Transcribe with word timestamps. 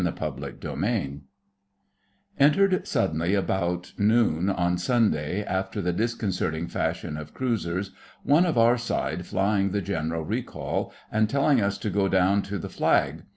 CHAPTER 0.03 0.51
II 0.65 1.21
Entered 2.39 2.87
suddenly 2.87 3.35
about 3.35 3.93
noon 3.99 4.49
on 4.49 4.79
Sunday, 4.79 5.43
after 5.43 5.79
the 5.79 5.93
disconcerting 5.93 6.67
fashion 6.67 7.17
of 7.17 7.35
cruisers, 7.35 7.91
one 8.23 8.47
of 8.47 8.57
our 8.57 8.79
side 8.79 9.27
flying 9.27 9.69
the 9.69 9.81
general 9.83 10.23
recall, 10.25 10.91
and 11.11 11.29
telling 11.29 11.61
us 11.61 11.77
to 11.77 11.91
go 11.91 12.07
down 12.07 12.41
to 12.41 12.57
the 12.57 12.67
Flag. 12.67 13.25